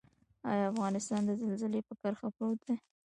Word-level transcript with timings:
آیا 0.51 0.63
افغانستان 0.71 1.21
د 1.25 1.31
زلزلې 1.41 1.81
په 1.87 1.93
کرښه 2.01 2.27
پروت 2.35 2.59
دی؟ 2.67 2.75